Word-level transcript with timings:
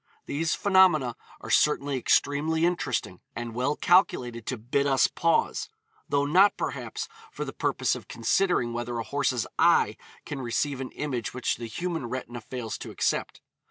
These 0.25 0.55
phenomena 0.55 1.15
are 1.41 1.51
certainly 1.51 1.95
extremely 1.95 2.65
interesting, 2.65 3.21
and 3.35 3.53
well 3.53 3.75
calculated 3.75 4.47
to 4.47 4.57
'bid 4.57 4.87
us 4.87 5.05
pause,' 5.05 5.69
though 6.09 6.25
not, 6.25 6.57
perhaps, 6.57 7.07
for 7.31 7.45
the 7.45 7.53
purpose 7.53 7.93
of 7.93 8.07
considering 8.07 8.73
whether 8.73 8.97
a 8.97 9.03
horse's 9.03 9.45
eye 9.59 9.97
can 10.25 10.41
receive 10.41 10.81
an 10.81 10.89
image 10.93 11.35
which 11.35 11.57
the 11.57 11.67
human 11.67 12.07
retina 12.07 12.41
fails 12.41 12.79
to 12.79 12.89
accept. 12.89 13.41